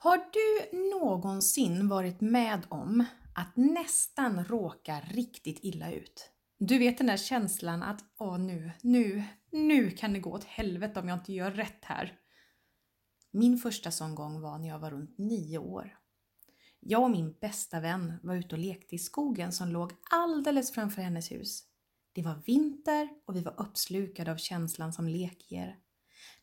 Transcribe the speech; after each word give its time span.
Har 0.00 0.18
du 0.32 0.78
någonsin 0.90 1.88
varit 1.88 2.20
med 2.20 2.66
om 2.68 3.04
att 3.34 3.56
nästan 3.56 4.44
råka 4.44 5.00
riktigt 5.00 5.58
illa 5.62 5.92
ut? 5.92 6.30
Du 6.58 6.78
vet 6.78 6.98
den 6.98 7.06
där 7.06 7.16
känslan 7.16 7.82
att 7.82 8.04
åh 8.18 8.38
nu, 8.38 8.70
nu, 8.82 9.24
nu 9.50 9.90
kan 9.90 10.12
det 10.12 10.18
gå 10.18 10.32
åt 10.32 10.44
helvete 10.44 11.00
om 11.00 11.08
jag 11.08 11.18
inte 11.18 11.32
gör 11.32 11.50
rätt 11.50 11.84
här. 11.84 12.18
Min 13.30 13.58
första 13.58 13.90
sån 13.90 14.14
gång 14.14 14.40
var 14.40 14.58
när 14.58 14.68
jag 14.68 14.78
var 14.78 14.90
runt 14.90 15.18
nio 15.18 15.58
år. 15.58 15.98
Jag 16.80 17.02
och 17.02 17.10
min 17.10 17.32
bästa 17.40 17.80
vän 17.80 18.12
var 18.22 18.34
ute 18.34 18.54
och 18.54 18.60
lekte 18.60 18.94
i 18.94 18.98
skogen 18.98 19.52
som 19.52 19.68
låg 19.68 19.92
alldeles 20.10 20.72
framför 20.72 21.02
hennes 21.02 21.32
hus. 21.32 21.62
Det 22.12 22.22
var 22.22 22.42
vinter 22.46 23.08
och 23.26 23.36
vi 23.36 23.40
var 23.40 23.60
uppslukade 23.60 24.32
av 24.32 24.36
känslan 24.36 24.92
som 24.92 25.08
lek 25.08 25.52
ger. 25.52 25.78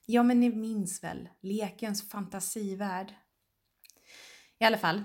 Ja, 0.05 0.23
men 0.23 0.39
ni 0.39 0.49
minns 0.55 1.03
väl 1.03 1.29
lekens 1.41 2.09
fantasivärld? 2.09 3.15
I 4.59 4.65
alla 4.65 4.77
fall, 4.77 5.03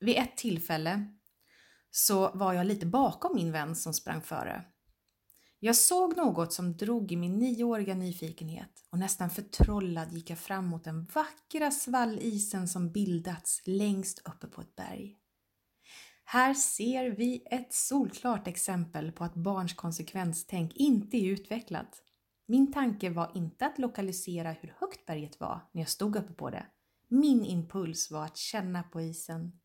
vid 0.00 0.16
ett 0.16 0.36
tillfälle 0.36 1.06
så 1.90 2.30
var 2.34 2.52
jag 2.52 2.66
lite 2.66 2.86
bakom 2.86 3.34
min 3.34 3.52
vän 3.52 3.76
som 3.76 3.94
sprang 3.94 4.22
före. 4.22 4.64
Jag 5.58 5.76
såg 5.76 6.16
något 6.16 6.52
som 6.52 6.76
drog 6.76 7.12
i 7.12 7.16
min 7.16 7.38
nioåriga 7.38 7.94
nyfikenhet 7.94 8.84
och 8.90 8.98
nästan 8.98 9.30
förtrollad 9.30 10.12
gick 10.12 10.30
jag 10.30 10.38
fram 10.38 10.66
mot 10.66 10.84
den 10.84 11.04
vackra 11.04 11.70
svallisen 11.70 12.68
som 12.68 12.92
bildats 12.92 13.62
längst 13.64 14.18
uppe 14.24 14.46
på 14.46 14.60
ett 14.60 14.76
berg. 14.76 15.16
Här 16.24 16.54
ser 16.54 17.10
vi 17.10 17.46
ett 17.50 17.74
solklart 17.74 18.48
exempel 18.48 19.12
på 19.12 19.24
att 19.24 19.34
barns 19.34 19.74
konsekvenstänk 19.74 20.72
inte 20.74 21.16
är 21.16 21.30
utvecklat. 21.30 22.02
Min 22.46 22.72
tanke 22.72 23.10
var 23.10 23.32
inte 23.34 23.66
att 23.66 23.78
lokalisera 23.78 24.52
hur 24.52 24.74
högt 24.80 25.06
berget 25.06 25.40
var 25.40 25.60
när 25.72 25.82
jag 25.82 25.88
stod 25.88 26.16
uppe 26.16 26.32
på 26.32 26.50
det. 26.50 26.66
Min 27.14 27.44
impuls 27.44 28.10
var 28.10 28.24
att 28.24 28.36
känna 28.36 28.82
på 28.82 29.00
isen. 29.00 29.60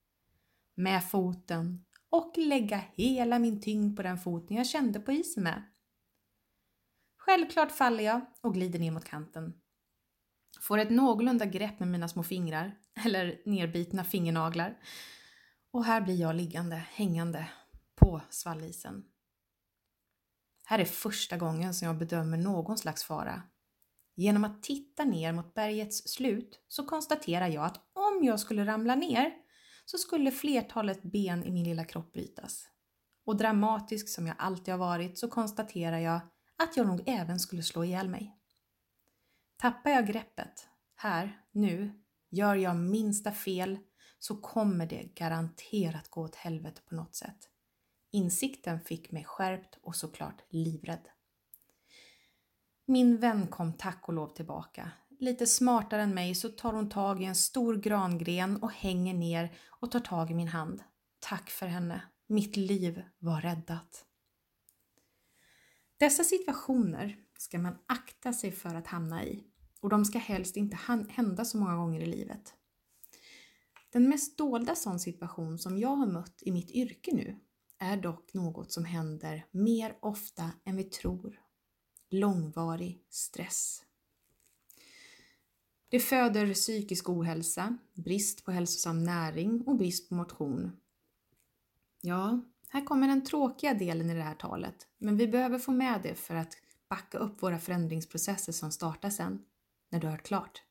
Med 0.76 1.10
foten 1.10 1.86
och 2.10 2.34
lägga 2.38 2.84
hela 2.94 3.40
min 3.40 3.62
tyngd 3.62 3.96
på 3.96 4.04
den 4.04 4.18
foten 4.18 4.58
jag 4.58 4.68
kände 4.68 5.00
på 5.00 5.12
isen 5.12 5.44
med. 5.44 5.64
Självklart 7.18 7.72
faller 7.72 8.04
jag 8.04 8.22
och 8.42 8.54
glider 8.54 8.80
ner 8.80 8.92
mot 8.92 9.06
kanten. 9.06 9.54
Får 10.62 10.78
ett 10.78 10.90
någorlunda 10.90 11.46
grepp 11.46 11.80
med 11.80 11.88
mina 11.88 12.08
små 12.08 12.24
fingrar, 12.24 12.78
eller 13.06 13.42
nerbitna 13.46 14.04
fingernaglar. 14.04 14.80
Och 15.72 15.86
här 15.86 16.02
blir 16.02 16.16
jag 16.16 16.36
liggande, 16.36 16.76
hängande 16.76 17.50
på 17.96 18.22
svallisen. 18.30 19.06
Här 20.66 20.80
är 20.80 20.86
första 20.86 21.38
gången 21.38 21.74
som 21.74 21.88
jag 21.88 21.98
bedömer 21.98 22.38
någon 22.38 22.78
slags 22.78 23.04
fara. 23.04 23.42
Genom 24.20 24.44
att 24.44 24.64
titta 24.64 25.06
ner 25.06 25.34
mot 25.34 25.54
bergets 25.54 26.08
slut 26.08 26.60
så 26.68 26.86
konstaterar 26.86 27.48
jag 27.48 27.66
att 27.66 27.78
om 27.94 28.24
jag 28.24 28.40
skulle 28.40 28.66
ramla 28.66 28.96
ner 28.96 29.32
så 29.86 29.98
skulle 29.98 30.32
flertalet 30.32 31.04
ben 31.04 31.44
i 31.44 31.52
min 31.52 31.64
lilla 31.64 31.84
kropp 31.84 32.14
brytas. 32.14 32.68
Och 33.26 33.38
dramatisk 33.38 34.10
som 34.10 34.28
jag 34.28 34.36
alltid 34.40 34.74
har 34.74 34.80
varit 34.80 35.18
så 35.18 35.28
konstaterar 35.28 36.00
jag 36.00 36.20
att 36.58 36.78
jag 36.78 36.88
nog 36.88 37.04
även 37.06 37.40
skulle 37.40 37.64
slå 37.64 37.84
ihjäl 37.84 38.10
mig. 38.10 38.38
Tappar 39.58 39.92
jag 39.92 40.08
greppet, 40.08 40.68
här, 40.96 41.42
nu, 41.52 42.02
gör 42.30 42.56
jag 42.56 42.76
minsta 42.76 43.32
fel 43.32 43.78
så 44.20 44.36
kommer 44.36 44.86
det 44.86 45.04
garanterat 45.16 46.10
gå 46.10 46.22
åt 46.22 46.36
helvete 46.36 46.82
på 46.90 46.96
något 46.96 47.16
sätt. 47.16 47.50
Insikten 48.12 48.80
fick 48.80 49.12
mig 49.12 49.24
skärpt 49.24 49.78
och 49.82 49.96
såklart 49.96 50.44
livrädd. 50.50 51.08
Min 52.90 53.18
vän 53.18 53.48
kom 53.48 53.74
tack 53.74 54.08
och 54.08 54.14
lov 54.14 54.28
tillbaka. 54.28 54.92
Lite 55.20 55.48
smartare 55.48 56.02
än 56.02 56.14
mig 56.14 56.36
så 56.36 56.50
tar 56.50 56.74
hon 56.74 56.90
tag 56.90 57.22
i 57.22 57.26
en 57.26 57.36
stor 57.36 57.76
grangren 57.76 58.64
och 58.64 58.72
hänger 58.72 59.14
ner 59.14 59.56
och 59.70 59.92
tar 59.92 60.00
tag 60.00 60.32
i 60.32 60.34
min 60.34 60.48
hand. 60.48 60.84
Tack 61.20 61.50
för 61.50 61.66
henne. 61.66 62.02
Mitt 62.28 62.58
liv 62.58 63.04
var 63.20 63.42
räddat. 63.42 64.06
Dessa 65.98 66.24
situationer 66.24 67.18
ska 67.38 67.60
man 67.60 67.78
akta 67.86 68.34
sig 68.34 68.52
för 68.52 68.76
att 68.76 68.88
hamna 68.88 69.26
i 69.26 69.44
och 69.82 69.90
de 69.90 70.06
ska 70.06 70.20
helst 70.20 70.58
inte 70.58 70.78
hända 71.10 71.46
så 71.46 71.58
många 71.58 71.76
gånger 71.76 72.02
i 72.02 72.06
livet. 72.06 72.54
Den 73.94 74.10
mest 74.10 74.38
dolda 74.38 74.76
sån 74.76 75.00
situation 75.00 75.60
som 75.60 75.78
jag 75.78 75.96
har 75.96 76.08
mött 76.08 76.42
i 76.42 76.52
mitt 76.52 76.72
yrke 76.72 77.12
nu 77.16 77.40
är 77.80 77.98
dock 77.98 78.34
något 78.34 78.72
som 78.72 78.86
händer 78.86 79.46
mer 79.52 79.98
ofta 80.02 80.52
än 80.66 80.76
vi 80.76 80.84
tror. 80.84 81.47
Långvarig 82.10 83.06
stress. 83.10 83.84
Det 85.90 86.00
föder 86.00 86.54
psykisk 86.54 87.10
ohälsa, 87.10 87.78
brist 87.94 88.46
på 88.46 88.52
hälsosam 88.52 89.04
näring 89.04 89.62
och 89.62 89.76
brist 89.76 90.10
på 90.10 90.16
motion. 90.16 90.72
Ja, 92.02 92.42
här 92.70 92.86
kommer 92.86 93.08
den 93.08 93.26
tråkiga 93.26 93.74
delen 93.74 94.10
i 94.10 94.14
det 94.14 94.22
här 94.22 94.36
talet, 94.36 94.88
men 94.98 95.18
vi 95.18 95.28
behöver 95.28 95.60
få 95.60 95.72
med 95.72 96.02
det 96.04 96.16
för 96.16 96.36
att 96.36 96.58
backa 96.90 97.18
upp 97.18 97.44
våra 97.44 97.60
förändringsprocesser 97.60 98.52
som 98.52 98.72
startar 98.72 99.10
sen, 99.10 99.46
när 99.90 100.00
du 100.00 100.08
har 100.08 100.12
hört 100.12 100.28
klart. 100.28 100.64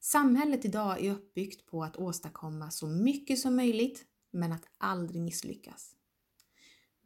Samhället 0.00 0.64
idag 0.64 1.04
är 1.04 1.12
uppbyggt 1.12 1.66
på 1.66 1.84
att 1.84 1.96
åstadkomma 1.96 2.70
så 2.70 2.86
mycket 2.86 3.38
som 3.38 3.56
möjligt, 3.56 4.04
men 4.30 4.52
att 4.52 4.64
aldrig 4.78 5.22
misslyckas. 5.22 5.97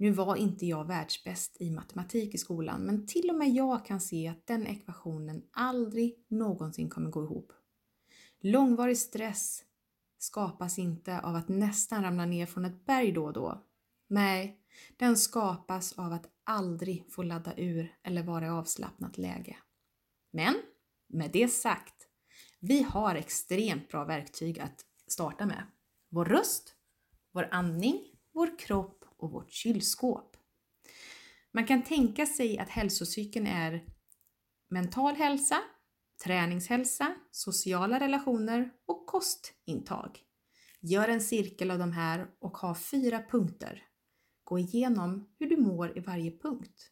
Nu 0.02 0.10
var 0.10 0.36
inte 0.36 0.66
jag 0.66 0.86
världsbäst 0.86 1.56
i 1.60 1.70
matematik 1.70 2.34
i 2.34 2.38
skolan, 2.38 2.82
men 2.82 3.06
till 3.06 3.30
och 3.30 3.36
med 3.36 3.48
jag 3.48 3.84
kan 3.86 4.00
se 4.00 4.28
att 4.28 4.46
den 4.46 4.66
ekvationen 4.66 5.42
aldrig 5.52 6.26
någonsin 6.28 6.90
kommer 6.90 7.10
gå 7.10 7.24
ihop. 7.24 7.52
Långvarig 8.40 8.98
stress 8.98 9.64
skapas 10.18 10.78
inte 10.78 11.20
av 11.20 11.34
att 11.34 11.48
nästan 11.48 12.02
ramla 12.02 12.26
ner 12.26 12.46
från 12.46 12.64
ett 12.64 12.84
berg 12.84 13.12
då 13.12 13.24
och 13.24 13.32
då. 13.32 13.62
Nej, 14.08 14.60
den 14.96 15.16
skapas 15.16 15.98
av 15.98 16.12
att 16.12 16.26
aldrig 16.44 17.04
få 17.10 17.22
ladda 17.22 17.56
ur 17.56 17.96
eller 18.02 18.22
vara 18.22 18.46
i 18.46 18.48
avslappnat 18.48 19.18
läge. 19.18 19.56
Men 20.32 20.54
med 21.08 21.30
det 21.32 21.48
sagt, 21.48 22.08
vi 22.60 22.82
har 22.82 23.14
extremt 23.14 23.88
bra 23.88 24.04
verktyg 24.04 24.60
att 24.60 24.84
starta 25.06 25.46
med. 25.46 25.66
Vår 26.08 26.24
röst, 26.24 26.74
vår 27.32 27.48
andning, 27.50 28.00
vår 28.32 28.58
kropp 28.58 29.01
och 29.22 29.30
vårt 29.30 29.50
kylskåp. 29.50 30.36
Man 31.52 31.66
kan 31.66 31.82
tänka 31.82 32.26
sig 32.26 32.58
att 32.58 32.68
hälsocykeln 32.68 33.46
är 33.46 33.84
mental 34.70 35.14
hälsa, 35.14 35.58
träningshälsa, 36.24 37.14
sociala 37.30 38.00
relationer 38.00 38.70
och 38.86 39.06
kostintag. 39.06 40.18
Gör 40.80 41.08
en 41.08 41.20
cirkel 41.20 41.70
av 41.70 41.78
de 41.78 41.92
här 41.92 42.26
och 42.38 42.56
ha 42.56 42.74
fyra 42.74 43.22
punkter. 43.30 43.82
Gå 44.44 44.58
igenom 44.58 45.28
hur 45.38 45.50
du 45.50 45.56
mår 45.56 45.98
i 45.98 46.00
varje 46.00 46.38
punkt. 46.38 46.90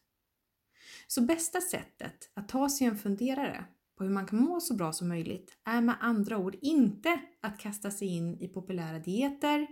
Så 1.07 1.21
bästa 1.21 1.61
sättet 1.61 2.31
att 2.33 2.49
ta 2.49 2.69
sig 2.69 2.87
en 2.87 2.97
funderare 2.97 3.65
på 3.97 4.03
hur 4.03 4.11
man 4.11 4.25
kan 4.25 4.39
må 4.39 4.59
så 4.59 4.73
bra 4.73 4.93
som 4.93 5.07
möjligt 5.07 5.57
är 5.65 5.81
med 5.81 5.95
andra 5.99 6.37
ord 6.37 6.55
inte 6.61 7.21
att 7.41 7.59
kasta 7.59 7.91
sig 7.91 8.07
in 8.07 8.41
i 8.41 8.47
populära 8.47 8.99
dieter, 8.99 9.67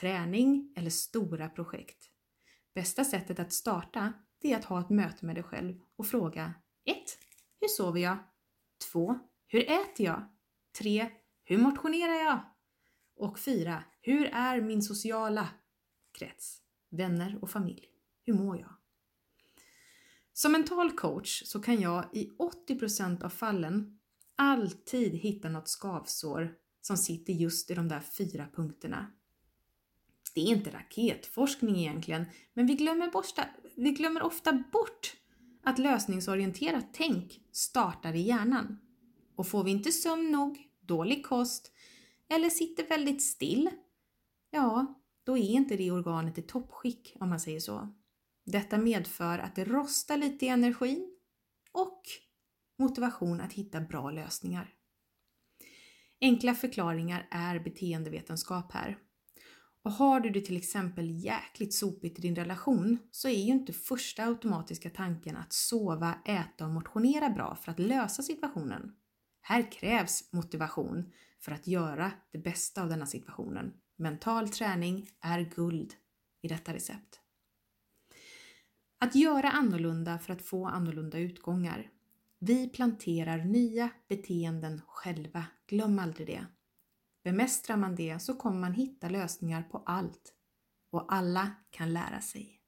träning 0.00 0.72
eller 0.76 0.90
stora 0.90 1.48
projekt. 1.48 2.10
Bästa 2.74 3.04
sättet 3.04 3.38
att 3.38 3.52
starta 3.52 4.12
det 4.38 4.52
är 4.52 4.56
att 4.56 4.64
ha 4.64 4.80
ett 4.80 4.90
möte 4.90 5.26
med 5.26 5.36
dig 5.36 5.42
själv 5.42 5.80
och 5.96 6.06
fråga 6.06 6.54
1. 6.84 6.96
Hur 7.60 7.68
sover 7.68 8.00
jag? 8.00 8.18
2. 8.92 9.18
Hur 9.46 9.70
äter 9.70 10.06
jag? 10.06 10.28
3. 10.78 11.10
Hur 11.44 11.58
motionerar 11.58 12.14
jag? 12.14 12.40
Och 13.16 13.38
4. 13.38 13.84
Hur 14.00 14.26
är 14.26 14.60
min 14.60 14.82
sociala 14.82 15.48
krets? 16.18 16.62
Vänner 16.90 17.38
och 17.42 17.50
familj. 17.50 17.88
Hur 18.24 18.34
mår 18.34 18.58
jag? 18.58 18.74
Som 20.32 20.52
mental 20.52 20.92
coach 20.92 21.42
så 21.46 21.62
kan 21.62 21.80
jag 21.80 22.04
i 22.12 22.30
80% 22.68 23.24
av 23.24 23.28
fallen 23.28 23.98
alltid 24.36 25.12
hitta 25.12 25.48
något 25.48 25.68
skavsår 25.68 26.54
som 26.80 26.96
sitter 26.96 27.32
just 27.32 27.70
i 27.70 27.74
de 27.74 27.88
där 27.88 28.00
fyra 28.00 28.46
punkterna. 28.54 29.12
Det 30.34 30.40
är 30.40 30.46
inte 30.46 30.70
raketforskning 30.70 31.76
egentligen, 31.76 32.26
men 32.54 32.66
vi 32.66 32.74
glömmer, 32.74 33.10
borsta, 33.10 33.44
vi 33.76 33.90
glömmer 33.90 34.22
ofta 34.22 34.52
bort 34.52 35.16
att 35.62 35.78
lösningsorienterat 35.78 36.86
tänk 36.92 37.40
startar 37.52 38.14
i 38.14 38.20
hjärnan. 38.20 38.78
Och 39.36 39.46
får 39.46 39.64
vi 39.64 39.70
inte 39.70 39.92
sömn 39.92 40.30
nog, 40.30 40.58
dålig 40.80 41.26
kost 41.26 41.72
eller 42.28 42.50
sitter 42.50 42.88
väldigt 42.88 43.22
still, 43.22 43.70
ja, 44.50 45.02
då 45.24 45.38
är 45.38 45.50
inte 45.50 45.76
det 45.76 45.90
organet 45.90 46.38
i 46.38 46.42
toppskick 46.42 47.16
om 47.20 47.28
man 47.28 47.40
säger 47.40 47.60
så. 47.60 47.94
Detta 48.44 48.78
medför 48.78 49.38
att 49.38 49.56
det 49.56 49.64
rostar 49.64 50.16
lite 50.16 50.46
i 50.46 50.48
energin 50.48 51.16
och 51.72 52.02
motivation 52.78 53.40
att 53.40 53.52
hitta 53.52 53.80
bra 53.80 54.10
lösningar. 54.10 54.74
Enkla 56.20 56.54
förklaringar 56.54 57.28
är 57.30 57.60
beteendevetenskap 57.60 58.72
här. 58.72 58.98
Och 59.84 59.92
har 59.92 60.20
du 60.20 60.30
det 60.30 60.40
till 60.40 60.56
exempel 60.56 61.24
jäkligt 61.24 61.74
sopigt 61.74 62.18
i 62.18 62.22
din 62.22 62.36
relation 62.36 62.98
så 63.10 63.28
är 63.28 63.44
ju 63.44 63.52
inte 63.52 63.72
första 63.72 64.24
automatiska 64.24 64.90
tanken 64.90 65.36
att 65.36 65.52
sova, 65.52 66.14
äta 66.24 66.64
och 66.64 66.72
motionera 66.72 67.30
bra 67.30 67.56
för 67.56 67.70
att 67.70 67.78
lösa 67.78 68.22
situationen. 68.22 68.94
Här 69.40 69.72
krävs 69.72 70.32
motivation 70.32 71.12
för 71.40 71.52
att 71.52 71.66
göra 71.66 72.12
det 72.32 72.38
bästa 72.38 72.82
av 72.82 72.88
denna 72.88 73.06
situationen. 73.06 73.72
Mental 73.96 74.48
träning 74.48 75.08
är 75.20 75.40
guld 75.40 75.94
i 76.42 76.48
detta 76.48 76.74
recept. 76.74 77.20
Att 78.98 79.14
göra 79.14 79.50
annorlunda 79.50 80.18
för 80.18 80.32
att 80.32 80.42
få 80.42 80.66
annorlunda 80.66 81.18
utgångar. 81.18 81.90
Vi 82.38 82.68
planterar 82.68 83.44
nya 83.44 83.90
beteenden 84.08 84.80
själva, 84.86 85.44
glöm 85.66 85.98
aldrig 85.98 86.26
det. 86.26 86.46
Bemästrar 87.22 87.76
man 87.76 87.94
det 87.94 88.18
så 88.18 88.34
kommer 88.34 88.60
man 88.60 88.72
hitta 88.72 89.08
lösningar 89.08 89.62
på 89.62 89.82
allt 89.86 90.34
och 90.90 91.12
alla 91.14 91.50
kan 91.70 91.92
lära 91.92 92.20
sig. 92.20 92.60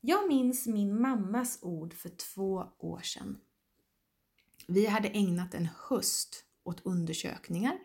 Jag 0.00 0.28
minns 0.28 0.66
min 0.66 1.00
mammas 1.00 1.58
ord 1.62 1.94
för 1.94 2.08
två 2.08 2.66
år 2.78 3.00
sedan. 3.00 3.40
Vi 4.68 4.86
hade 4.86 5.08
ägnat 5.08 5.54
en 5.54 5.68
höst 5.88 6.44
åt 6.62 6.86
undersökningar, 6.86 7.78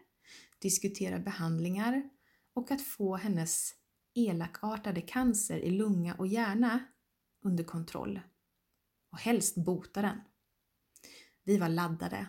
diskutera 0.60 1.20
behandlingar 1.20 2.10
och 2.54 2.72
att 2.72 2.82
få 2.82 3.16
hennes 3.16 3.76
elakartade 4.14 5.02
cancer 5.02 5.58
i 5.58 5.70
lunga 5.70 6.16
och 6.16 6.28
hjärna 6.28 6.80
under 7.42 7.64
kontroll. 7.64 8.20
Och 9.12 9.20
helst 9.20 9.56
bota 9.56 10.02
den. 10.02 10.22
Vi 11.44 11.58
var 11.58 11.70
laddade. 11.70 12.28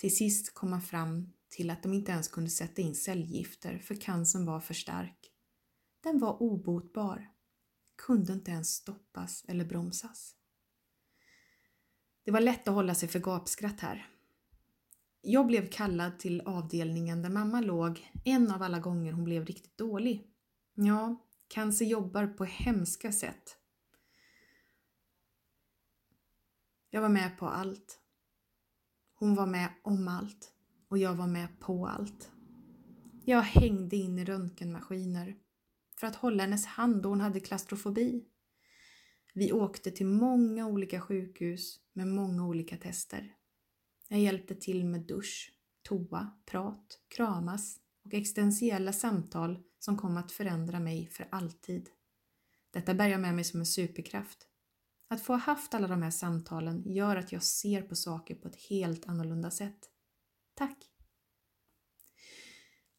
Till 0.00 0.16
sist 0.16 0.54
kom 0.54 0.70
man 0.70 0.82
fram 0.82 1.32
till 1.48 1.70
att 1.70 1.82
de 1.82 1.92
inte 1.92 2.12
ens 2.12 2.28
kunde 2.28 2.50
sätta 2.50 2.82
in 2.82 2.94
cellgifter 2.94 3.78
för 3.78 3.94
cancern 3.94 4.46
var 4.46 4.60
för 4.60 4.74
stark. 4.74 5.32
Den 6.00 6.18
var 6.18 6.42
obotbar, 6.42 7.30
kunde 7.96 8.32
inte 8.32 8.50
ens 8.50 8.74
stoppas 8.74 9.44
eller 9.48 9.64
bromsas. 9.64 10.36
Det 12.24 12.30
var 12.30 12.40
lätt 12.40 12.68
att 12.68 12.74
hålla 12.74 12.94
sig 12.94 13.08
för 13.08 13.18
gapskratt 13.18 13.80
här. 13.80 14.08
Jag 15.20 15.46
blev 15.46 15.70
kallad 15.70 16.18
till 16.18 16.40
avdelningen 16.40 17.22
där 17.22 17.30
mamma 17.30 17.60
låg 17.60 18.10
en 18.24 18.50
av 18.50 18.62
alla 18.62 18.78
gånger 18.78 19.12
hon 19.12 19.24
blev 19.24 19.46
riktigt 19.46 19.78
dålig. 19.78 20.26
Ja, 20.74 21.16
cancer 21.48 21.84
jobbar 21.84 22.26
på 22.26 22.44
hemska 22.44 23.12
sätt. 23.12 23.56
Jag 26.90 27.00
var 27.00 27.08
med 27.08 27.38
på 27.38 27.46
allt. 27.46 27.99
Hon 29.20 29.34
var 29.34 29.46
med 29.46 29.68
om 29.82 30.08
allt 30.08 30.52
och 30.88 30.98
jag 30.98 31.14
var 31.14 31.26
med 31.26 31.60
på 31.60 31.86
allt. 31.86 32.30
Jag 33.24 33.42
hängde 33.42 33.96
in 33.96 34.18
i 34.18 34.24
röntgenmaskiner 34.24 35.36
för 36.00 36.06
att 36.06 36.16
hålla 36.16 36.42
hennes 36.42 36.66
hand 36.66 37.02
då 37.02 37.08
hon 37.08 37.20
hade 37.20 37.40
klaustrofobi. 37.40 38.24
Vi 39.34 39.52
åkte 39.52 39.90
till 39.90 40.06
många 40.06 40.66
olika 40.66 41.00
sjukhus 41.00 41.80
med 41.92 42.08
många 42.08 42.46
olika 42.46 42.76
tester. 42.76 43.34
Jag 44.08 44.20
hjälpte 44.20 44.54
till 44.54 44.84
med 44.84 45.00
dusch, 45.00 45.52
toa, 45.82 46.30
prat, 46.46 46.98
kramas 47.08 47.78
och 48.04 48.14
existentiella 48.14 48.92
samtal 48.92 49.58
som 49.78 49.96
kom 49.96 50.16
att 50.16 50.32
förändra 50.32 50.80
mig 50.80 51.06
för 51.06 51.28
alltid. 51.30 51.88
Detta 52.70 52.94
bär 52.94 53.08
jag 53.08 53.20
med 53.20 53.34
mig 53.34 53.44
som 53.44 53.60
en 53.60 53.66
superkraft. 53.66 54.49
Att 55.12 55.22
få 55.22 55.32
ha 55.32 55.40
haft 55.40 55.74
alla 55.74 55.88
de 55.88 56.02
här 56.02 56.10
samtalen 56.10 56.82
gör 56.86 57.16
att 57.16 57.32
jag 57.32 57.42
ser 57.42 57.82
på 57.82 57.96
saker 57.96 58.34
på 58.34 58.48
ett 58.48 58.56
helt 58.56 59.06
annorlunda 59.06 59.50
sätt. 59.50 59.90
Tack! 60.54 60.90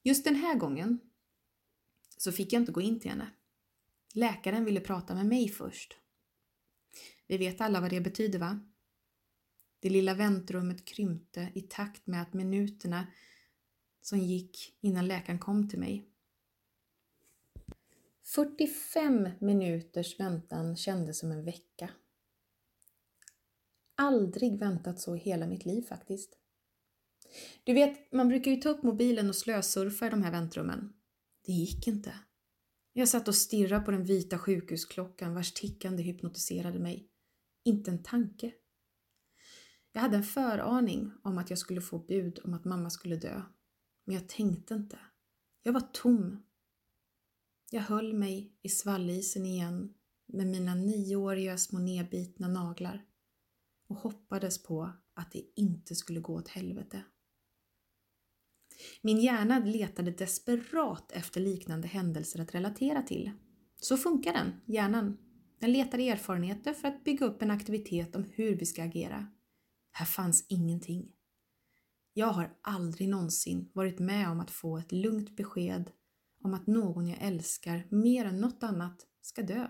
Just 0.03 0.23
den 0.23 0.35
här 0.35 0.55
gången 0.55 0.99
så 2.17 2.31
fick 2.31 2.53
jag 2.53 2.61
inte 2.61 2.71
gå 2.71 2.81
in 2.81 2.99
till 2.99 3.09
henne. 3.09 3.31
Läkaren 4.13 4.65
ville 4.65 4.79
prata 4.79 5.15
med 5.15 5.25
mig 5.25 5.49
först. 5.49 5.97
Vi 7.27 7.37
vet 7.37 7.61
alla 7.61 7.81
vad 7.81 7.89
det 7.89 8.01
betyder 8.01 8.39
va? 8.39 8.59
Det 9.79 9.89
lilla 9.89 10.13
väntrummet 10.13 10.85
krympte 10.85 11.51
i 11.55 11.61
takt 11.61 12.07
med 12.07 12.21
att 12.21 12.33
minuterna 12.33 13.07
som 14.01 14.19
gick 14.19 14.77
innan 14.81 15.07
läkaren 15.07 15.39
kom 15.39 15.69
till 15.69 15.79
mig. 15.79 16.07
45 18.23 19.29
minuters 19.39 20.19
väntan 20.19 20.75
kändes 20.75 21.19
som 21.19 21.31
en 21.31 21.45
vecka. 21.45 21.89
Aldrig 23.95 24.59
väntat 24.59 24.99
så 24.99 25.15
i 25.15 25.19
hela 25.19 25.47
mitt 25.47 25.65
liv 25.65 25.81
faktiskt. 25.81 26.37
Du 27.63 27.73
vet, 27.73 28.11
man 28.11 28.27
brukar 28.27 28.51
ju 28.51 28.57
ta 28.57 28.69
upp 28.69 28.83
mobilen 28.83 29.29
och 29.29 29.35
slösurfa 29.35 30.07
i 30.07 30.09
de 30.09 30.23
här 30.23 30.31
väntrummen. 30.31 30.93
Det 31.45 31.51
gick 31.51 31.87
inte. 31.87 32.13
Jag 32.93 33.07
satt 33.07 33.27
och 33.27 33.35
stirrade 33.35 33.85
på 33.85 33.91
den 33.91 34.03
vita 34.03 34.39
sjukhusklockan 34.39 35.33
vars 35.33 35.53
tickande 35.53 36.03
hypnotiserade 36.03 36.79
mig. 36.79 37.09
Inte 37.65 37.91
en 37.91 38.03
tanke. 38.03 38.53
Jag 39.91 40.01
hade 40.01 40.17
en 40.17 40.23
föraning 40.23 41.11
om 41.23 41.37
att 41.37 41.49
jag 41.49 41.59
skulle 41.59 41.81
få 41.81 41.99
bud 41.99 42.39
om 42.43 42.53
att 42.53 42.65
mamma 42.65 42.89
skulle 42.89 43.15
dö. 43.15 43.41
Men 44.05 44.15
jag 44.15 44.29
tänkte 44.29 44.73
inte. 44.73 44.99
Jag 45.63 45.73
var 45.73 45.89
tom. 45.93 46.43
Jag 47.71 47.81
höll 47.81 48.13
mig 48.13 48.57
i 48.61 48.69
svallisen 48.69 49.45
igen 49.45 49.93
med 50.25 50.47
mina 50.47 50.75
nioåriga 50.75 51.57
små 51.57 51.79
nedbitna 51.79 52.47
naglar 52.47 53.05
och 53.91 53.97
hoppades 53.97 54.63
på 54.63 54.91
att 55.13 55.31
det 55.31 55.43
inte 55.55 55.95
skulle 55.95 56.19
gå 56.19 56.35
åt 56.35 56.47
helvete. 56.47 57.03
Min 59.01 59.17
hjärna 59.17 59.59
letade 59.59 60.11
desperat 60.11 61.11
efter 61.11 61.41
liknande 61.41 61.87
händelser 61.87 62.41
att 62.41 62.55
relatera 62.55 63.01
till. 63.01 63.31
Så 63.81 63.97
funkar 63.97 64.33
den, 64.33 64.51
hjärnan. 64.65 65.17
Den 65.59 65.71
letar 65.71 65.99
erfarenheter 65.99 66.73
för 66.73 66.87
att 66.87 67.03
bygga 67.03 67.25
upp 67.25 67.41
en 67.41 67.51
aktivitet 67.51 68.15
om 68.15 68.23
hur 68.23 68.55
vi 68.55 68.65
ska 68.65 68.83
agera. 68.83 69.27
Här 69.91 70.05
fanns 70.05 70.45
ingenting. 70.49 71.11
Jag 72.13 72.27
har 72.27 72.57
aldrig 72.61 73.09
någonsin 73.09 73.71
varit 73.73 73.99
med 73.99 74.29
om 74.29 74.39
att 74.39 74.51
få 74.51 74.77
ett 74.77 74.91
lugnt 74.91 75.35
besked 75.35 75.91
om 76.43 76.53
att 76.53 76.67
någon 76.67 77.07
jag 77.07 77.21
älskar 77.21 77.87
mer 77.89 78.25
än 78.25 78.41
något 78.41 78.63
annat 78.63 79.07
ska 79.21 79.43
dö. 79.43 79.67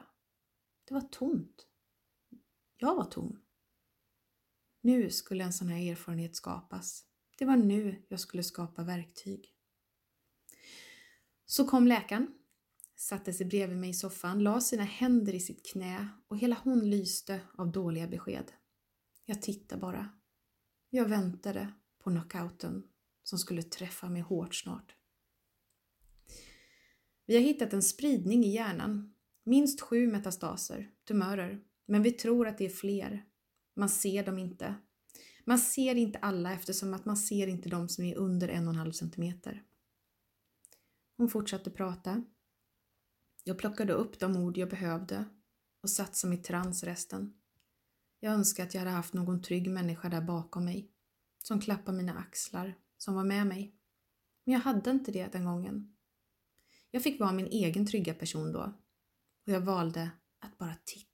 Det 0.87 0.93
var 0.93 1.01
tomt. 1.01 1.67
Jag 2.77 2.95
var 2.95 3.05
tom. 3.05 3.40
Nu 4.81 5.09
skulle 5.09 5.43
en 5.43 5.53
sån 5.53 5.67
här 5.67 5.91
erfarenhet 5.91 6.35
skapas. 6.35 7.05
Det 7.37 7.45
var 7.45 7.57
nu 7.57 8.05
jag 8.07 8.19
skulle 8.19 8.43
skapa 8.43 8.83
verktyg. 8.83 9.53
Så 11.45 11.67
kom 11.67 11.87
läkaren, 11.87 12.27
satte 12.95 13.33
sig 13.33 13.45
bredvid 13.45 13.77
mig 13.77 13.89
i 13.89 13.93
soffan, 13.93 14.43
la 14.43 14.61
sina 14.61 14.83
händer 14.83 15.35
i 15.35 15.39
sitt 15.39 15.71
knä 15.71 16.07
och 16.27 16.37
hela 16.37 16.57
hon 16.63 16.89
lyste 16.89 17.41
av 17.57 17.71
dåliga 17.71 18.07
besked. 18.07 18.51
Jag 19.25 19.41
tittade 19.41 19.81
bara. 19.81 20.09
Jag 20.89 21.09
väntade 21.09 21.73
på 22.03 22.09
knockouten 22.09 22.83
som 23.23 23.39
skulle 23.39 23.63
träffa 23.63 24.09
mig 24.09 24.21
hårt 24.21 24.55
snart. 24.55 24.95
Vi 27.25 27.35
har 27.35 27.41
hittat 27.41 27.73
en 27.73 27.83
spridning 27.83 28.45
i 28.45 28.53
hjärnan. 28.53 29.13
Minst 29.43 29.81
sju 29.81 30.07
metastaser, 30.07 30.91
tumörer, 31.07 31.63
men 31.85 32.03
vi 32.03 32.11
tror 32.11 32.47
att 32.47 32.57
det 32.57 32.65
är 32.65 32.69
fler. 32.69 33.25
Man 33.81 33.89
ser 33.89 34.23
dem 34.23 34.37
inte. 34.37 34.75
Man 35.45 35.59
ser 35.59 35.95
inte 35.95 36.19
alla 36.19 36.53
eftersom 36.53 36.93
att 36.93 37.05
man 37.05 37.17
ser 37.17 37.47
inte 37.47 37.69
de 37.69 37.89
som 37.89 38.03
är 38.03 38.15
under 38.15 38.47
en 38.47 38.67
och 38.67 38.73
en 38.73 38.79
halv 38.79 38.91
centimeter. 38.91 39.63
Hon 41.17 41.29
fortsatte 41.29 41.71
prata. 41.71 42.23
Jag 43.43 43.57
plockade 43.57 43.93
upp 43.93 44.19
de 44.19 44.37
ord 44.37 44.57
jag 44.57 44.69
behövde 44.69 45.25
och 45.83 45.89
satt 45.89 46.15
som 46.15 46.33
i 46.33 46.37
trans 46.37 46.83
resten. 46.83 47.33
Jag 48.19 48.33
önskar 48.33 48.63
att 48.63 48.73
jag 48.73 48.81
hade 48.81 48.91
haft 48.91 49.13
någon 49.13 49.41
trygg 49.41 49.71
människa 49.71 50.09
där 50.09 50.21
bakom 50.21 50.65
mig, 50.65 50.91
som 51.43 51.61
klappade 51.61 51.97
mina 51.97 52.17
axlar, 52.17 52.77
som 52.97 53.15
var 53.15 53.23
med 53.23 53.47
mig. 53.47 53.75
Men 54.45 54.53
jag 54.53 54.61
hade 54.61 54.91
inte 54.91 55.11
det 55.11 55.31
den 55.31 55.45
gången. 55.45 55.95
Jag 56.91 57.03
fick 57.03 57.19
vara 57.19 57.31
min 57.31 57.47
egen 57.47 57.85
trygga 57.85 58.13
person 58.13 58.51
då 58.51 58.73
och 59.45 59.53
jag 59.53 59.61
valde 59.61 60.11
att 60.39 60.57
bara 60.57 60.75
titta. 60.85 61.10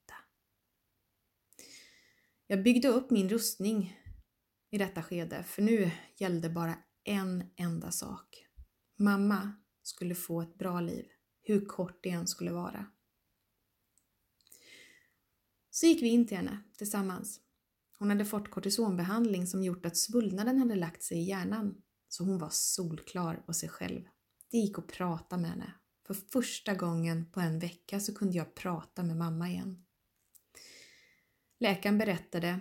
Jag 2.50 2.64
byggde 2.64 2.88
upp 2.88 3.12
min 3.12 3.30
rustning 3.30 3.98
i 4.72 4.78
detta 4.78 5.04
skede, 5.04 5.44
för 5.44 5.62
nu 5.62 5.92
gällde 6.18 6.50
bara 6.50 6.76
en 7.04 7.44
enda 7.56 7.92
sak. 7.92 8.46
Mamma 9.00 9.52
skulle 9.84 10.16
få 10.16 10.42
ett 10.42 10.58
bra 10.58 10.82
liv, 10.82 11.06
hur 11.42 11.66
kort 11.66 12.00
det 12.04 12.10
än 12.10 12.28
skulle 12.28 12.52
vara. 12.52 12.86
Så 15.70 15.86
gick 15.86 16.02
vi 16.02 16.08
in 16.08 16.28
till 16.28 16.38
henne 16.38 16.64
tillsammans. 16.78 17.40
Hon 18.00 18.10
hade 18.10 18.26
fått 18.26 18.52
kortisonbehandling 18.52 19.48
som 19.48 19.64
gjort 19.64 19.86
att 19.86 19.98
svullnaden 19.98 20.58
hade 20.58 20.76
lagt 20.76 21.04
sig 21.04 21.18
i 21.18 21.24
hjärnan, 21.24 21.82
så 22.08 22.24
hon 22.24 22.38
var 22.38 22.50
solklar 22.52 23.44
och 23.48 23.56
sig 23.56 23.70
själv. 23.70 24.02
Det 24.52 24.58
gick 24.58 24.80
att 24.80 24.88
prata 24.88 25.38
med 25.38 25.50
henne. 25.50 25.74
För 26.08 26.14
första 26.14 26.76
gången 26.76 27.32
på 27.32 27.40
en 27.40 27.60
vecka 27.60 28.00
så 28.00 28.16
kunde 28.16 28.38
jag 28.38 28.56
prata 28.56 29.04
med 29.04 29.18
mamma 29.18 29.50
igen. 29.50 29.87
Läkaren 31.60 31.98
berättade 31.98 32.60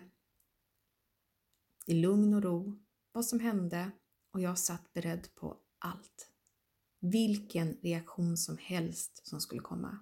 i 1.86 1.94
lugn 1.94 2.34
och 2.34 2.42
ro 2.42 2.84
vad 3.12 3.24
som 3.24 3.40
hände 3.40 3.90
och 4.30 4.40
jag 4.40 4.58
satt 4.58 4.92
beredd 4.92 5.34
på 5.34 5.60
allt. 5.78 6.30
Vilken 7.00 7.78
reaktion 7.82 8.36
som 8.36 8.58
helst 8.58 9.26
som 9.26 9.40
skulle 9.40 9.60
komma. 9.60 9.98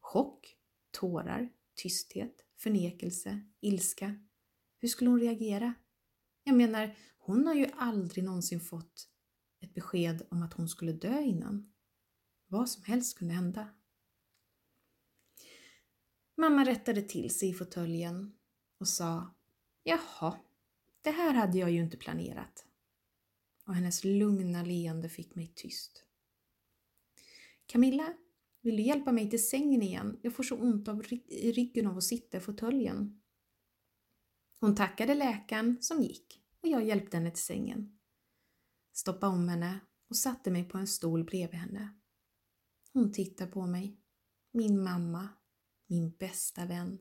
Chock, 0.00 0.56
tårar, 0.90 1.48
tysthet, 1.74 2.34
förnekelse, 2.56 3.40
ilska. 3.60 4.14
Hur 4.78 4.88
skulle 4.88 5.10
hon 5.10 5.20
reagera? 5.20 5.74
Jag 6.42 6.56
menar, 6.56 6.96
hon 7.18 7.46
har 7.46 7.54
ju 7.54 7.66
aldrig 7.76 8.24
någonsin 8.24 8.60
fått 8.60 9.08
ett 9.60 9.74
besked 9.74 10.26
om 10.30 10.42
att 10.42 10.52
hon 10.52 10.68
skulle 10.68 10.92
dö 10.92 11.20
innan. 11.20 11.72
Vad 12.46 12.70
som 12.70 12.82
helst 12.82 13.18
kunde 13.18 13.34
hända. 13.34 13.68
Mamma 16.40 16.64
rättade 16.64 17.02
till 17.02 17.34
sig 17.34 17.48
i 17.48 17.54
fåtöljen 17.54 18.32
och 18.80 18.88
sa 18.88 19.34
Jaha, 19.82 20.38
det 21.02 21.10
här 21.10 21.34
hade 21.34 21.58
jag 21.58 21.70
ju 21.70 21.82
inte 21.82 21.96
planerat. 21.96 22.66
Och 23.64 23.74
hennes 23.74 24.04
lugna 24.04 24.62
leende 24.62 25.08
fick 25.08 25.34
mig 25.34 25.52
tyst. 25.54 26.04
Camilla, 27.66 28.14
vill 28.60 28.76
du 28.76 28.82
hjälpa 28.82 29.12
mig 29.12 29.30
till 29.30 29.48
sängen 29.48 29.82
igen? 29.82 30.18
Jag 30.22 30.34
får 30.34 30.42
så 30.42 30.56
ont 30.56 30.88
av 30.88 31.04
i 31.26 31.52
ryggen 31.52 31.86
av 31.86 31.96
att 31.96 32.04
sitta 32.04 32.36
i 32.36 32.40
fåtöljen. 32.40 33.20
Hon 34.60 34.74
tackade 34.74 35.14
läkaren 35.14 35.76
som 35.80 36.02
gick 36.02 36.42
och 36.62 36.68
jag 36.68 36.84
hjälpte 36.84 37.16
henne 37.16 37.30
till 37.30 37.44
sängen. 37.44 37.98
Stoppade 38.92 39.32
om 39.32 39.48
henne 39.48 39.80
och 40.08 40.16
satte 40.16 40.50
mig 40.50 40.64
på 40.64 40.78
en 40.78 40.86
stol 40.86 41.24
bredvid 41.24 41.60
henne. 41.60 41.94
Hon 42.92 43.12
tittade 43.12 43.50
på 43.50 43.66
mig. 43.66 44.00
Min 44.52 44.82
mamma. 44.82 45.28
Min 45.90 46.10
bästa 46.10 46.66
vän. 46.66 46.98